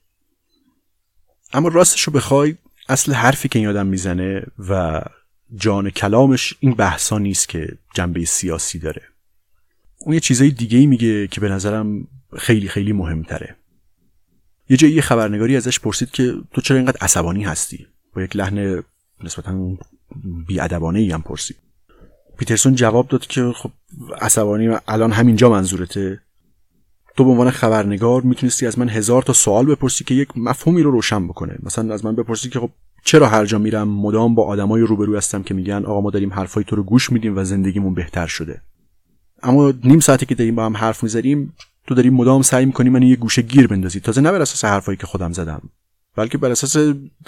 [1.53, 2.57] اما راستش رو بخوای
[2.89, 5.03] اصل حرفی که این آدم می‌زنه و
[5.55, 9.03] جان کلامش این بحثا نیست که جنبه سیاسی داره.
[9.99, 13.57] اون یه چیزای دیگه ای میگه که به نظرم خیلی خیلی مهمتره.
[14.69, 18.83] یه جایی خبرنگاری ازش پرسید که تو چرا اینقدر عصبانی هستی؟ با یک لحن
[19.25, 19.77] نسبتا
[20.47, 21.57] بیادبانه ای هم پرسید.
[22.39, 23.71] پیترسون جواب داد که خب
[24.21, 26.21] عصبانی الان همینجا منظورته.
[27.17, 30.91] تو به عنوان خبرنگار می‌تونستی از من هزار تا سوال بپرسی که یک مفهومی رو
[30.91, 31.59] روشن بکنه.
[31.63, 32.71] مثلا از من بپرسی که خب
[33.05, 36.65] چرا هر جا میرم مدام با آدمای روبرو هستم که میگن آقا ما داریم حرفای
[36.65, 38.61] تو رو گوش میدیم و زندگیمون بهتر شده.
[39.43, 41.53] اما نیم ساعتی که داریم با هم حرف می‌زنیم
[41.87, 44.01] تو داری مدام سعی می‌کنی من یه گوشه گیر بندازی.
[44.01, 45.63] تازه نه بر اساس حرفایی که خودم زدم
[46.17, 46.77] بلکه بر اساس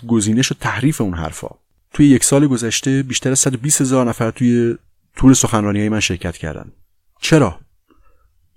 [0.06, 1.48] گزینش و تحریف اون حرفا.
[1.92, 4.76] توی یک سال گذشته بیشتر از 120 هزار نفر توی
[5.16, 6.72] طول سخنرانی های من شرکت کردن.
[7.20, 7.58] چرا؟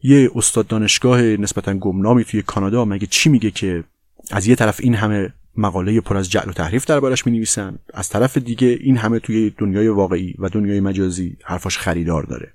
[0.03, 3.83] یه استاد دانشگاه نسبتا گمنامی توی کانادا مگه چی میگه که
[4.31, 8.09] از یه طرف این همه مقاله پر از جعل و تحریف دربارش می نویسن از
[8.09, 12.53] طرف دیگه این همه توی دنیای واقعی و دنیای مجازی حرفاش خریدار داره.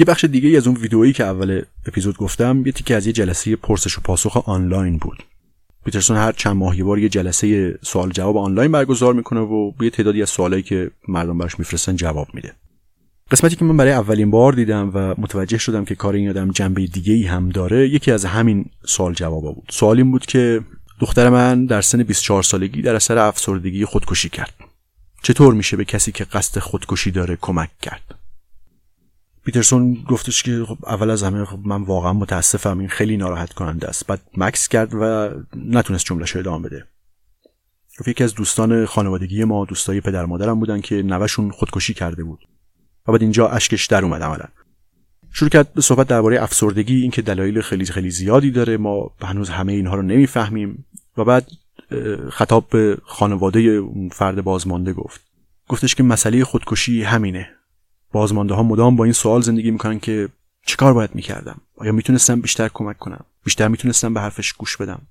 [0.00, 3.56] یه بخش دیگه از اون ویدئویی که اول اپیزود گفتم یه تیکه از یه جلسه
[3.56, 5.22] پرسش و پاسخ آنلاین بود.
[5.84, 9.84] پیترسون هر چند ماه یه بار یه جلسه سوال جواب آنلاین برگزار می‌کنه و به
[9.84, 12.52] یه تعدادی از سوالایی که مردم براش میفرستن جواب میده.
[13.30, 16.86] قسمتی که من برای اولین بار دیدم و متوجه شدم که کار این آدم جنبه
[16.86, 19.68] دیگه ای هم داره یکی از همین سوال جوابا بود.
[19.70, 20.60] سوال این بود که
[21.00, 24.54] دختر من در سن 24 سالگی در اثر افسردگی خودکشی کرد.
[25.22, 28.19] چطور میشه به کسی که قصد خودکشی داره کمک کرد؟
[29.44, 33.88] پیترسون گفتش که خب اول از همه خب من واقعا متاسفم این خیلی ناراحت کننده
[33.88, 34.06] است.
[34.06, 36.84] بعد مکس کرد و نتونست جملهش رو ادامه بده.
[37.98, 42.38] گفت یکی از دوستان خانوادگی ما دوستای پدر مادرم بودن که نوشون خودکشی کرده بود.
[43.08, 44.44] و بعد اینجا اشکش در اومد عملا.
[45.32, 48.76] شروع کرد به صحبت درباره افسردگی اینکه دلایل خیلی خیلی زیادی داره.
[48.76, 50.84] ما هنوز همه اینها رو نمی‌فهمیم.
[51.16, 51.48] و بعد
[52.30, 55.20] خطاب به خانواده فرد بازمانده گفت.
[55.68, 57.48] گفتش که مسئله خودکشی همینه.
[58.12, 60.28] بازمانده ها مدام با این سوال زندگی می‌کنن که
[60.66, 65.02] چیکار باید می‌کردم؟ آیا می‌تونستم بیشتر کمک کنم؟ بیشتر می‌تونستم به حرفش گوش بدم؟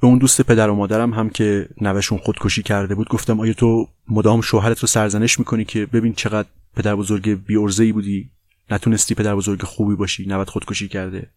[0.00, 3.88] به اون دوست پدر و مادرم هم که نوشون خودکشی کرده بود گفتم آیا تو
[4.08, 8.30] مدام شوهرت رو سرزنش می‌کنی که ببین چقدر پدر بزرگ بی بودی؟
[8.70, 11.30] نتونستی پدر بزرگ خوبی باشی نوت خودکشی کرده؟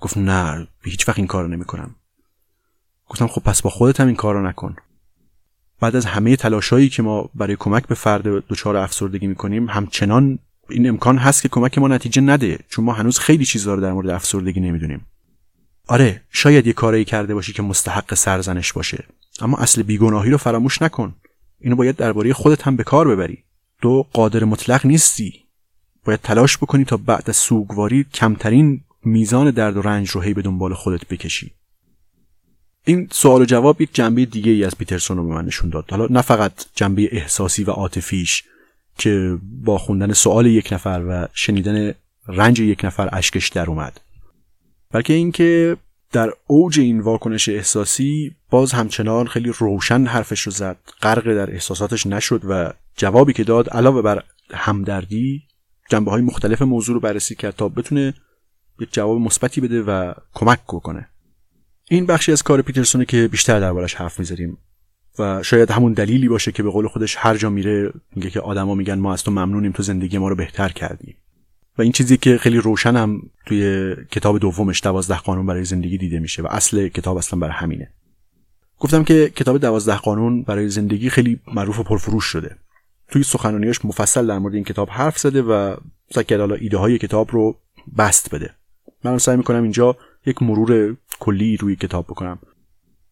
[0.00, 1.94] گفت نه هیچ وقت این کارو نمی‌کنم.
[3.08, 4.76] گفتم خب پس با خودت هم این کارو نکن.
[5.80, 10.38] بعد از همه تلاشایی که ما برای کمک به فرد دچار افسردگی می‌کنیم همچنان
[10.70, 13.92] این امکان هست که کمک ما نتیجه نده چون ما هنوز خیلی چیزا رو در
[13.92, 15.06] مورد افسردگی نمی‌دونیم.
[15.86, 19.04] آره شاید یه کاری کرده باشی که مستحق سرزنش باشه
[19.40, 21.14] اما اصل بیگناهی رو فراموش نکن.
[21.60, 23.44] اینو باید درباره خودت هم به کار ببری.
[23.82, 25.44] تو قادر مطلق نیستی.
[26.04, 30.42] باید تلاش بکنی تا بعد از سوگواری کمترین میزان درد و رنج رو هی به
[30.42, 31.52] دنبال خودت بکشی.
[32.88, 35.90] این سوال و جواب یک جنبه دیگه ای از پیترسون رو به من نشون داد.
[35.90, 38.44] حالا نه فقط جنبه احساسی و عاطفیش
[38.98, 41.94] که با خوندن سوال یک نفر و شنیدن
[42.28, 44.00] رنج یک نفر اشکش در اومد
[44.90, 45.76] بلکه اینکه
[46.12, 52.06] در اوج این واکنش احساسی باز همچنان خیلی روشن حرفش رو زد غرق در احساساتش
[52.06, 55.42] نشد و جوابی که داد علاوه بر همدردی
[55.90, 58.14] جنبه های مختلف موضوع رو بررسی کرد تا بتونه
[58.80, 61.08] یک جواب مثبتی بده و کمک کنه
[61.90, 64.58] این بخشی از کار پیترسونه که بیشتر دربارش حرف می‌زدیم
[65.18, 68.74] و شاید همون دلیلی باشه که به قول خودش هر جا میره میگه که آدما
[68.74, 71.16] میگن ما از تو ممنونیم تو زندگی ما رو بهتر کردی.
[71.78, 76.18] و این چیزی که خیلی روشن هم توی کتاب دومش دوازده قانون برای زندگی دیده
[76.18, 77.90] میشه و اصل کتاب اصلا برای همینه.
[78.78, 82.56] گفتم که کتاب دوازده قانون برای زندگی خیلی معروف و پرفروش شده.
[83.08, 85.76] توی سخنرانیاش مفصل در مورد این کتاب حرف زده و
[86.10, 87.58] سعی حالا ایده های کتاب رو
[87.98, 88.54] بست بده.
[89.04, 89.96] من سعی می‌کنم اینجا
[90.26, 92.38] یک مرور کلی روی کتاب بکنم.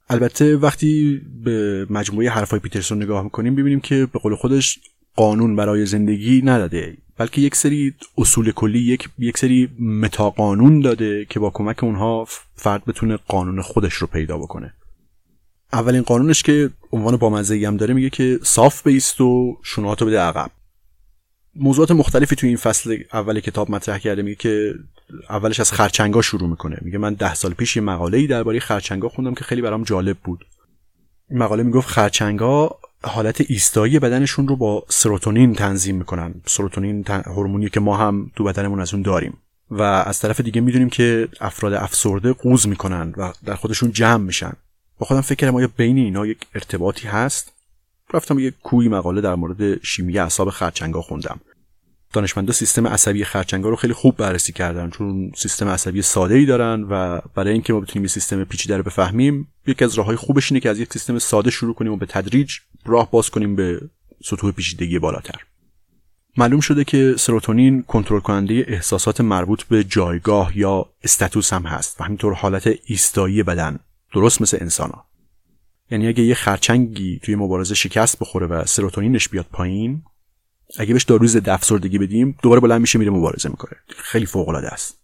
[0.09, 4.79] البته وقتی به مجموعه حرفای پیترسون نگاه می‌کنیم ببینیم که به قول خودش
[5.17, 6.97] قانون برای زندگی نداده.
[7.17, 12.27] بلکه یک سری اصول کلی یک یک سری متا قانون داده که با کمک اونها
[12.55, 14.75] فرد بتونه قانون خودش رو پیدا بکنه.
[15.73, 20.51] اولین قانونش که عنوان بامزه هم داره میگه که صاف بیست و شونهاتو بده عقب.
[21.55, 24.75] موضوعات مختلفی توی این فصل اول کتاب مطرح کرده میگه که
[25.31, 26.79] اولش از خرچنگا شروع می‌کنه.
[26.83, 30.17] میگه من ده سال پیش یه مقاله ای درباره خرچنگا خوندم که خیلی برام جالب
[30.25, 30.47] بود.
[31.31, 36.35] این مقاله می‌گفت خرچنگا حالت ایستایی بدنشون رو با سروتونین تنظیم می‌کنن.
[36.47, 39.39] سروتونین هورمونی که ما هم تو بدنمون از اون داریم.
[39.71, 44.53] و از طرف دیگه می‌دونیم که افراد افسرده قوز می‌کنن و در خودشون جمع میشن.
[44.99, 47.53] با خودم فکر کردم آیا بین اینا یک ارتباطی هست؟
[48.15, 51.41] رفتم یک کوی مقاله در مورد شیمی اعصاب خرچنگا خوندم.
[52.13, 56.83] دانشمندا سیستم عصبی خرچنگا رو خیلی خوب بررسی کردن چون سیستم عصبی ساده ای دارن
[56.83, 60.61] و برای اینکه ما بتونیم یه سیستم پیچیده رو بفهمیم یکی از راههای خوبش اینه
[60.61, 62.53] که از یک سیستم ساده شروع کنیم و به تدریج
[62.85, 63.81] راه باز کنیم به
[64.25, 65.41] سطوح پیچیدگی بالاتر
[66.39, 72.05] معلوم شده که سروتونین کنترل کننده احساسات مربوط به جایگاه یا استاتوس هم هست و
[72.05, 73.79] همینطور حالت ایستایی بدن
[74.15, 75.05] درست مثل انسان ها.
[75.91, 80.03] یعنی اگه یه خرچنگی توی مبارزه شکست بخوره و سروتونینش بیاد پایین
[80.79, 83.73] اگه بهش داروی ضد افسردگی بدیم دوباره بلند میشه میره مبارزه می‌کنه.
[83.89, 85.01] خیلی فوق العاده است.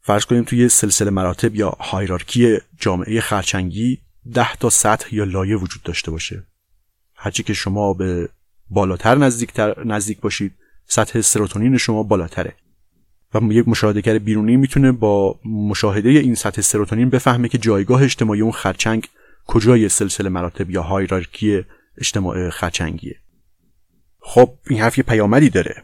[0.00, 3.98] فرض کنیم توی سلسله مراتب یا هایرارکی جامعه خرچنگی
[4.34, 6.46] ده تا سطح یا لایه وجود داشته باشه.
[7.14, 8.28] هرچی که شما به
[8.70, 10.54] بالاتر نزدیکتر نزدیک باشید
[10.86, 12.54] سطح سروتونین شما بالاتره.
[13.34, 18.52] و یک مشاهدهگر بیرونی می‌تونه با مشاهده این سطح سروتونین بفهمه که جایگاه اجتماعی اون
[18.52, 19.08] خرچنگ
[19.46, 21.64] کجای سلسله مراتب یا هایرارکی
[21.98, 23.16] اجتماع خرچنگیه.
[24.30, 25.82] خب این حرف یه پیامدی داره.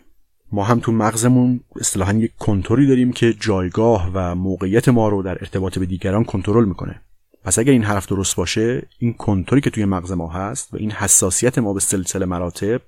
[0.52, 5.38] ما هم تو مغزمون اصطلاحا یک کنتوری داریم که جایگاه و موقعیت ما رو در
[5.40, 7.00] ارتباط به دیگران کنترل می‌کنه.
[7.44, 10.90] پس اگر این حرف درست باشه این کنتوری که توی مغز ما هست و این
[10.90, 12.80] حساسیت ما به سلسله مراتب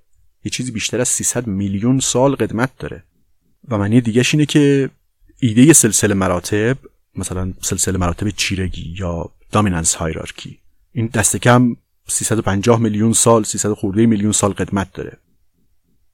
[0.44, 3.04] یه چیزی بیشتر از 300 میلیون سال قدمت داره.
[3.68, 4.90] و معنی دیگهش اینه که
[5.40, 6.76] ایده سلسله مراتب
[7.14, 10.58] مثلا سلسله مراتب چیرگی یا دامیننس هایرارکی
[10.92, 11.76] این دست کم
[12.08, 15.18] 350 میلیون سال 300 خورده میلیون سال قدمت داره.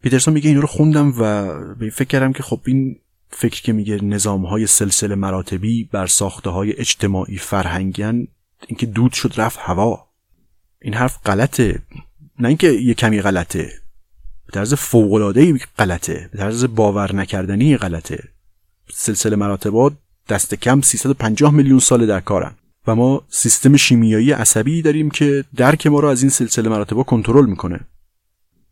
[0.02, 2.96] پیترسون میگه این رو خوندم و به فکر کردم که خب این
[3.30, 8.28] فکر که میگه نظام های سلسله مراتبی بر ساخته های اجتماعی فرهنگیان
[8.66, 10.08] اینکه دود شد رفت هوا.
[10.82, 11.82] این حرف غلطه.
[12.38, 13.72] نه اینکه یه کمی غلطه.
[14.46, 15.32] به طرز فوق
[15.78, 16.28] غلطه.
[16.32, 18.28] به طرز باور نکردنی غلطه.
[18.92, 19.92] سلسله مراتبات
[20.28, 22.54] دست کم 350 میلیون سال در کارن.
[22.86, 27.46] و ما سیستم شیمیایی عصبی داریم که درک ما رو از این سلسله مراتبا کنترل
[27.46, 27.80] می‌کنه.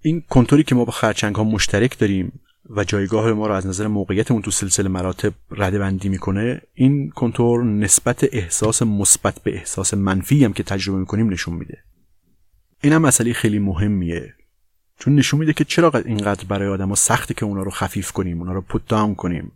[0.02, 3.86] این کنتوری که ما با خرچنگ ها مشترک داریم و جایگاه ما رو از نظر
[3.86, 10.44] موقعیتمون تو سلسله مراتب رده بندی می‌کنه این کنتور نسبت احساس مثبت به احساس منفی
[10.44, 11.78] هم که تجربه می‌کنیم نشون میده.
[12.82, 14.34] این هم مسئله خیلی مهمیه.
[14.98, 18.52] چون نشون میده که چرا اینقدر برای آدما سخته که اونا رو خفیف کنیم اونا
[18.52, 19.52] رو پوت داون کنیم.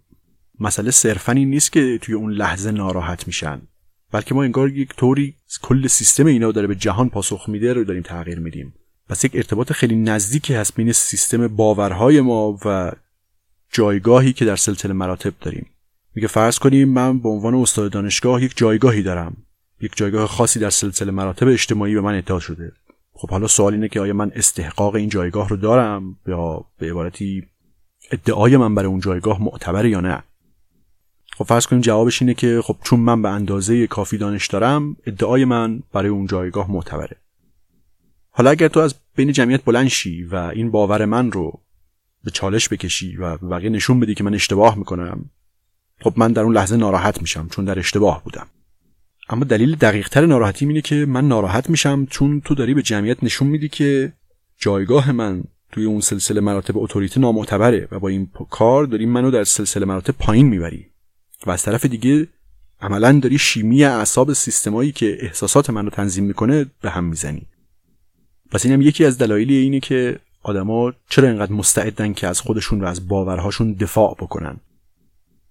[0.60, 3.62] مسئله صرفا این نیست که توی اون لحظه ناراحت میشن
[4.12, 8.02] بلکه ما انگار یک طوری کل سیستم اینا داره به جهان پاسخ میده رو داریم
[8.02, 8.74] تغییر میدیم.
[9.08, 12.92] پس یک ارتباط خیلی نزدیکی هست بین سیستم باورهای ما و
[13.72, 15.66] جایگاهی که در سلسله مراتب داریم.
[16.14, 19.36] میگه فرض کنیم من به عنوان استاد دانشگاه یک جایگاهی دارم.
[19.80, 22.72] یک جایگاه خاصی در سلسله مراتب اجتماعی به من ادعا شده.
[23.12, 27.46] خب حالا سوال اینه که آیا من استحقاق این جایگاه رو دارم یا به عبارتی
[28.10, 30.22] ادعای من برای اون جایگاه معتبره یا نه؟
[31.36, 35.44] خب فرض کنیم جوابش اینه که خب چون من به اندازه کافی دانش دارم ادعای
[35.44, 37.16] من برای اون جایگاه معتبره.
[38.36, 41.60] حالا اگر تو از بین جمعیت بلند شی و این باور من رو
[42.24, 45.30] به چالش بکشی و بقیه نشون بدی که من اشتباه می‌کنم
[46.00, 48.46] خب من در اون لحظه ناراحت میشم چون در اشتباه بودم.
[49.28, 53.48] اما دلیل دقیقتر ناراحتی اینه که من ناراحت میشم چون تو داری به جمعیت نشون
[53.48, 54.12] میدی که
[54.58, 59.44] جایگاه من توی اون سلسله مراتب اتوریته نامعتبره و با این کار داری منو در
[59.44, 60.86] سلسله مراتب پایین می‌بری
[61.46, 62.28] و از طرف دیگه
[62.80, 67.46] عملا داری شیمی اعصاب سیستمایی که احساسات منو تنظیم می‌کنه به هم می‌زنی.
[68.54, 72.84] پس اینم یکی از دلایل اینه که آدما چرا اینقدر مستعدن که از خودشون و
[72.84, 74.56] از باورهاشون دفاع بکنن.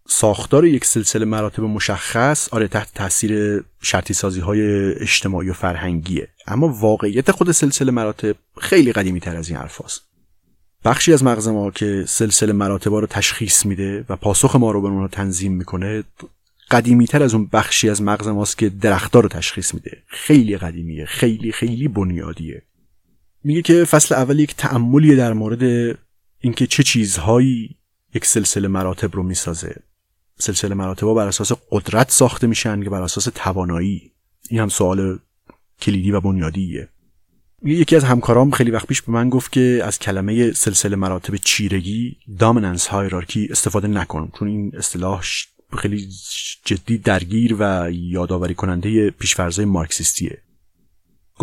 [0.08, 6.28] ساختار یک سلسله مراتب مشخص آره تحت تاثیر شرطی سازی های اجتماعی و فرهنگیه.
[6.48, 10.02] اما واقعیت خود سلسله مراتب خیلی قدیمی تر از این حرفاست.
[10.86, 14.88] بخشی از مغز ما که سلسله مراتب رو تشخیص میده و پاسخ ما رو به
[14.88, 16.04] اونها تنظیم می‌کنه
[16.72, 19.98] قدیمی تر از اون بخشی از مغز ماست که درختار رو تشخیص میده.
[20.08, 22.62] خیلی قدیمیه خیلی خیلی بنیادیه.
[23.44, 25.98] میگه که فصل اول یک تعملی در مورد
[26.40, 27.76] اینکه چه چیزهایی
[28.14, 29.76] یک سلسله مراتب رو می‌سازه.
[30.40, 34.12] سلسله مراتب بر اساس قدرت ساخته میشن یا بر اساس توانایی.
[34.50, 35.20] این هم سوال
[35.82, 36.90] کلیدی و بنیادیه.
[37.64, 42.18] یکی از همکارام خیلی وقت پیش به من گفت که از کلمه سلسله مراتب چیرگی
[42.40, 44.32] دامیننس هایرارکی استفاده نکن.
[44.40, 45.24] چون این اصطلاح
[45.78, 46.10] خیلی
[46.66, 50.42] جدی درگیر و یادآوری کننده پیشفرزای مارکسیستیه.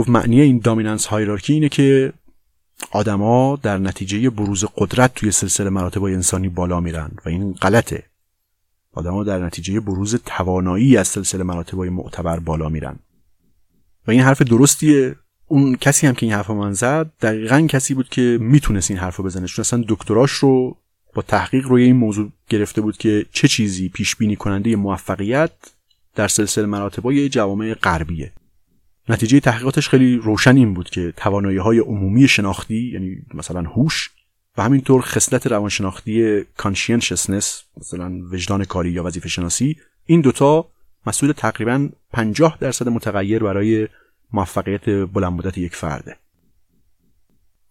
[0.00, 2.12] گفت معنی این دامیننس هایرارکی اینه که
[2.90, 8.02] آدما در نتیجه بروز قدرت توی سلسله مراتب انسانی بالا میرن و این غلطه.
[8.92, 12.98] آدما در نتیجه بروز توانایی از سلسله مراتب معتبر بالا میرن.
[14.06, 15.16] و این حرف درستیه.
[15.46, 19.16] اون کسی هم که این حرف من زد دقیقا کسی بود که می‌تونست این حرف
[19.16, 19.46] رو بزنه.
[19.46, 20.76] چون اصلا دکتراش رو
[21.14, 25.52] با تحقیق روی این موضوع گرفته بود که چه چیزی پیش بینی کننده موفقیت
[26.14, 28.32] در سلسله مراتبای جوامع غربیه.
[29.10, 34.10] نتیجه تحقیقاتش خیلی روشن این بود که توانایی های عمومی شناختی یعنی مثلا هوش
[34.58, 40.68] و همینطور خصلت روانشناختی کانشینشسنس مثلا وجدان کاری یا وظیفه شناسی این دوتا
[41.06, 43.88] مسئول تقریبا 50 درصد متغیر برای
[44.32, 46.16] موفقیت بلند مدت یک فرده.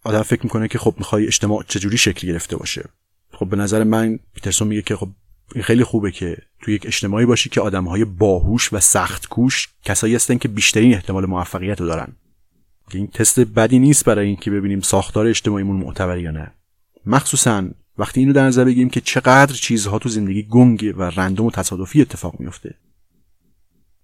[0.04, 2.84] آدم فکر می‌کنه که خب می‌خوای اجتماع چجوری شکل گرفته باشه؟
[3.32, 5.08] خب به نظر من پیترسون میگه که خب
[5.54, 10.14] این خیلی خوبه که تو یک اجتماعی باشی که آدمهای باهوش و سخت کوش کسایی
[10.14, 12.12] هستن که بیشترین احتمال موفقیت رو دارن.
[12.94, 16.52] این تست بدی نیست برای اینکه ببینیم ساختار اجتماعیمون معتبر یا نه.
[17.06, 21.50] مخصوصا وقتی اینو در نظر بگیریم که چقدر چیزها تو زندگی گنگ و رندوم و
[21.50, 22.74] تصادفی اتفاق میفته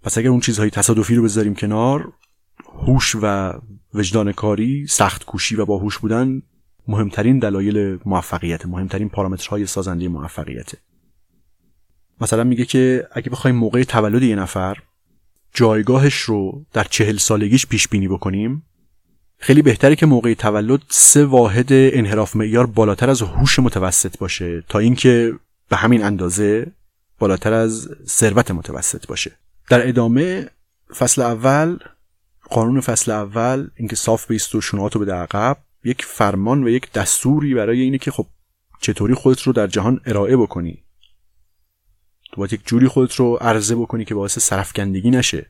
[0.02, 2.12] پس اگر اون چیزهای تصادفی رو بذاریم کنار
[2.86, 3.52] هوش و
[3.94, 6.42] وجدان کاری سخت کوشی و باهوش بودن
[6.88, 10.72] مهمترین دلایل موفقیت مهمترین پارامترهای سازنده موفقیت
[12.20, 14.76] مثلا میگه که اگه بخوایم موقع تولد یه نفر
[15.54, 18.62] جایگاهش رو در چهل سالگیش پیش بینی بکنیم
[19.38, 24.78] خیلی بهتره که موقع تولد سه واحد انحراف معیار بالاتر از هوش متوسط باشه تا
[24.78, 25.32] اینکه
[25.68, 26.72] به همین اندازه
[27.18, 29.32] بالاتر از ثروت متوسط باشه.
[29.70, 30.50] در ادامه
[30.96, 31.78] فصل اول
[32.50, 36.92] قانون فصل اول اینکه صاف بایست و شونه‌هات رو به عقب یک فرمان و یک
[36.92, 38.26] دستوری برای اینه که خب
[38.80, 40.85] چطوری خودت رو در جهان ارائه بکنی.
[42.36, 45.46] تو باید یک جوری خودت رو عرضه بکنی که باعث سرفکندگی نشه.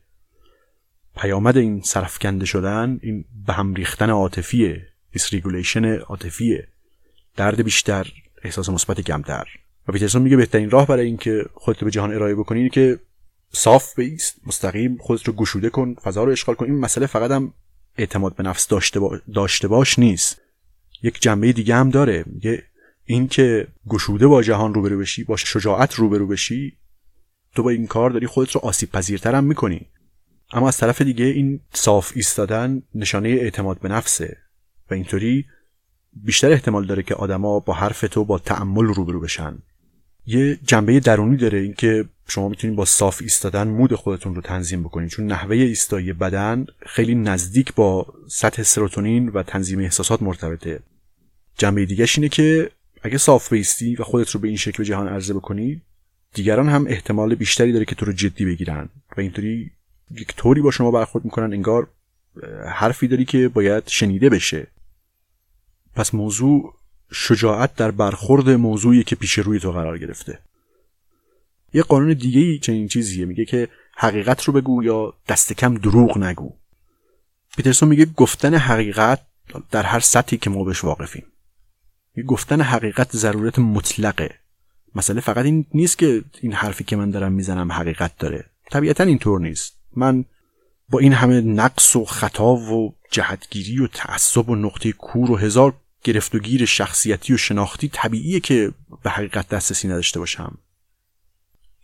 [1.16, 6.68] پیامد این سرفکنده شدن این به هم ریختن عاطفیه dysregulation عاطفیه.
[7.36, 8.12] درد بیشتر
[8.42, 9.44] احساس مثبت کمتر.
[9.88, 12.98] و پیترسون میگه بهترین راه برای اینکه خودت به جهان ارائه بکنی اینه که
[13.52, 16.64] صاف بیست مستقیم خودت رو گشوده کن فضا رو اشغال کن.
[16.64, 17.52] این مسئله فقط هم
[17.98, 19.00] اعتماد به نفس داشته,
[19.34, 20.40] داشته باش نیست.
[21.02, 22.24] یک جنبه دیگه هم داره.
[22.26, 22.62] میگه
[23.06, 26.76] این که گشوده با جهان روبرو بشی با شجاعت روبرو بشی
[27.54, 29.86] تو با این کار داری خودت رو آسیب پذیرتر می‌کنی.
[30.50, 34.36] اما از طرف دیگه این صاف ایستادن نشانه اعتماد به نفسه
[34.90, 35.44] و اینطوری
[36.12, 39.58] بیشتر احتمال داره که آدما با حرف تو با تعمل روبرو بشن.
[40.26, 45.10] یه جنبه درونی داره اینکه شما می‌تونید با صاف ایستادن مود خودتون رو تنظیم بکنید.
[45.10, 50.80] چون نحوه ایستایی بدن خیلی نزدیک با سطح سروتونین و تنظیم احساسات مرتبطه.
[51.58, 52.70] جنبه دیگهش اینه که
[53.06, 55.82] اگه صاف بیستی و خودت رو به این شکل جهان عرضه بکنی
[56.34, 58.88] دیگران هم احتمال بیشتری داره که تو رو جدی بگیرن.
[59.16, 59.70] و اینطوری
[60.10, 61.88] یک طوری با شما برخورد می‌کنن انگار
[62.68, 64.66] حرفی داری که باید شنیده بشه.
[65.94, 66.74] پس موضوع
[67.12, 70.38] شجاعت در برخورد موضوعی که پیش روی تو قرار گرفته.
[71.72, 73.26] یه قانون دیگه ای چنین چیزیه.
[73.26, 76.52] میگه که حقیقت رو بگو یا دست کم دروغ نگو.
[77.56, 79.20] پیترسون میگه گفتن حقیقت
[79.70, 81.26] در هر سطحی که ما بهش واقفیم.
[82.22, 84.34] گفتن حقیقت ضرورت مطلقه.
[84.94, 88.44] مسئله فقط این نیست که این حرفی که من دارم می‌زنم حقیقت داره.
[88.70, 89.76] طبیعتا اینطور نیست.
[89.96, 90.24] من
[90.88, 95.74] با این همه نقص و خطا و جهتگیری و تعصب و نقطه کور و هزار
[96.02, 100.58] گرفت و گیر شخصیتی و شناختی طبیعیه که به حقیقت دسترسی نداشته باشم.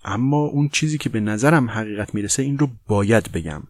[0.05, 3.63] اما اون چیزی که به نظرم حقیقت می‌رسه این رو باید بگم.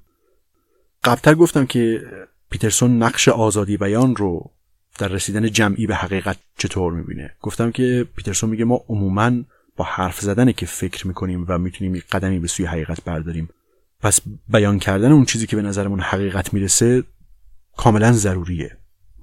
[1.05, 2.03] قبلتر گفتم که
[2.51, 4.51] پیترسون نقش آزادی بیان رو
[4.99, 9.33] در رسیدن جمعی به حقیقت چطور می‌بینه؟ گفتم که پیترسون میگه ما عموما
[9.77, 13.49] با حرف زدن که فکر می‌کنیم و می‌تونیم یک قدمی به سوی حقیقت برداریم.
[14.01, 17.03] پس بیان کردن اون چیزی که به نظرمون حقیقت می‌رسه
[17.77, 18.77] کاملا ضروریه.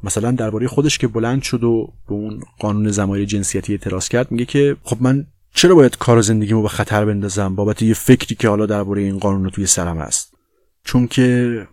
[0.04, 4.46] مثلا درباره خودش که بلند شد و به اون قانون زمای جنسیتی اعتراض کرد میگه
[4.46, 8.66] که خب من چرا باید کار زندگیمو به خطر بندازم؟ بابت یه فکری که حالا
[8.66, 10.34] درباره این قانون رو توی سرم هست.
[10.84, 11.68] چون که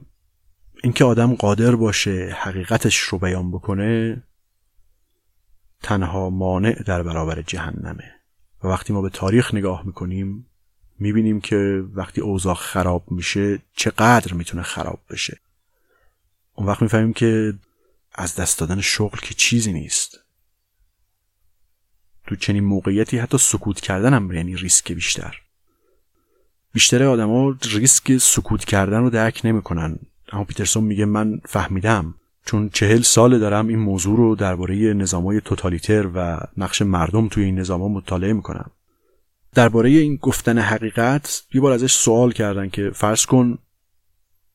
[0.83, 4.23] اینکه آدم قادر باشه حقیقتش رو بیان بکنه
[5.83, 8.13] تنها مانع در برابر جهنمه.
[8.65, 10.47] و وقتی ما به تاریخ نگاه می‌کنیم
[10.99, 15.41] می‌بینیم که وقتی اوضاع خراب میشه چقدر می‌تونه خراب بشه.
[16.55, 17.55] اون وقت می‌فهمیم که
[18.15, 20.19] از دست دادن شغل که چیزی نیست.
[22.27, 25.41] تو چنین موقعیتی حتی سکوت کردن هم یعنی ریسک بیشتر.
[26.73, 29.99] بیشتر آدما ریسک سکوت کردن رو درک نمی‌کنن.
[30.33, 32.15] اما پیترسون میگه من فهمیدم.
[32.45, 37.59] چون چهل سال دارم این موضوع رو درباره نظامای توتالیتر و نقش مردم توی این
[37.59, 38.71] نظام مطالعه می‌کنم.
[39.55, 43.59] درباره این گفتن حقیقت یه بار ازش سوال کردن که فرض کن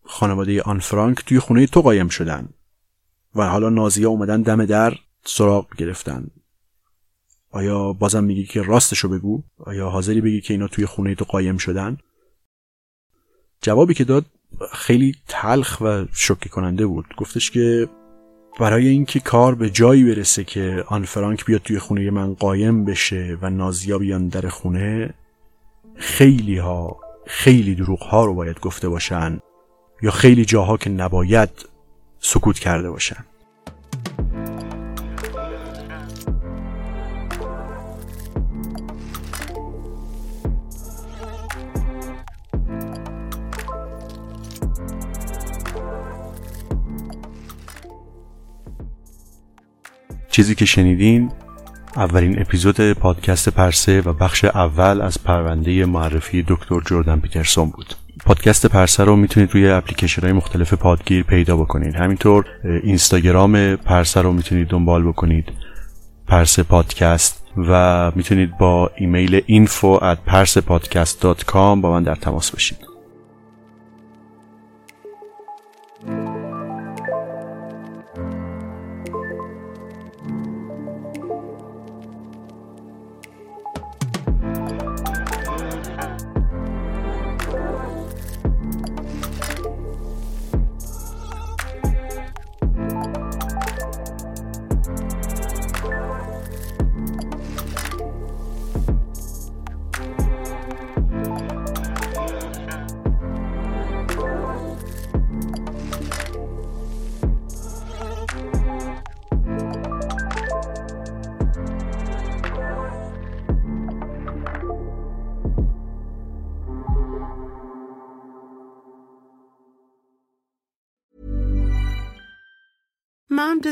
[0.04, 2.50] خانواده آن فرانک توی خونه تو قایم شدن
[3.36, 4.94] و حالا نازیه اومدن دم در
[5.26, 6.28] سراغ گرفتن.
[7.52, 11.58] آیا بازم میگی که راستشو بگو؟ آیا حاضری بگی که اینا توی خونه تو قایم
[11.58, 11.98] شدن؟
[13.62, 14.26] جوابی که داد
[14.74, 17.06] خیلی تلخ و شوکه کننده بود.
[17.18, 17.90] گفتش که
[18.60, 23.38] برای اینکه کار به جایی برسه که آن فرانک بیاد توی خونه من قایم بشه
[23.42, 25.14] و نازیا بیان در خونه
[25.96, 29.40] خیلی ها خیلی دروغ ها رو باید گفته باشن
[30.02, 31.50] یا خیلی جاها که نباید
[32.20, 33.26] سکوت کرده باشن.
[50.32, 51.32] چیزی که شنیدین
[51.96, 57.96] اولین اپیزود پادکست پرسه و بخش اول از پرونده معرفی دکتر جردن پیترسون بود.
[58.26, 61.96] پادکست پرسه رو می‌تونید روی اپلیکیشن های مختلف پادگیر پیدا بکنید.
[61.96, 65.46] همینطور اینستاگرام پرسه رو می‌تونید دنبال بکنید
[66.28, 72.91] پرسه پادکست و می‌تونید با ایمیل info at persepodcast.com با من در تماس باشید.